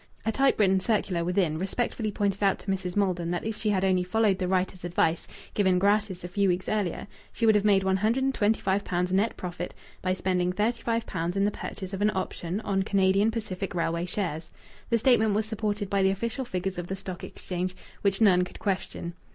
A 0.25 0.31
typewritten 0.31 0.79
circular 0.79 1.23
within 1.23 1.59
respectfully 1.59 2.11
pointed 2.11 2.41
out 2.41 2.57
to 2.57 2.71
Mrs. 2.71 2.95
Maldon 2.95 3.29
that 3.29 3.43
if 3.45 3.55
she 3.55 3.69
had 3.69 3.85
only 3.85 4.01
followed 4.03 4.39
the 4.39 4.47
writers' 4.47 4.83
advice, 4.83 5.27
given 5.53 5.77
gratis 5.77 6.23
a 6.23 6.27
few 6.27 6.49
weeks 6.49 6.67
earlier, 6.67 7.05
she 7.31 7.45
would 7.45 7.53
have 7.53 7.63
made 7.63 7.83
one 7.83 7.97
hundred 7.97 8.23
and 8.23 8.33
twenty 8.33 8.59
five 8.59 8.83
pounds 8.83 9.13
net 9.13 9.37
profit 9.37 9.75
by 10.01 10.13
spending 10.13 10.51
thirty 10.51 10.81
five 10.81 11.05
pounds 11.05 11.37
in 11.37 11.43
the 11.43 11.51
purchase 11.51 11.93
of 11.93 12.01
an 12.01 12.09
option 12.15 12.61
on 12.61 12.81
Canadian 12.81 13.29
Pacific 13.29 13.75
Railway 13.75 14.07
shares. 14.07 14.49
The 14.89 14.97
statement 14.97 15.35
was 15.35 15.45
supported 15.45 15.87
by 15.87 16.01
the 16.01 16.09
official 16.09 16.45
figures 16.45 16.79
of 16.79 16.87
the 16.87 16.95
Stock 16.95 17.23
Exchange, 17.23 17.75
which 18.01 18.21
none 18.21 18.43
could 18.43 18.57
question. 18.57 19.13